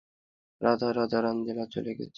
Roger, 0.61 0.93
Roger, 0.97 1.23
Angela 1.25 1.65
চলে 1.73 1.91
গেছে! 1.97 2.09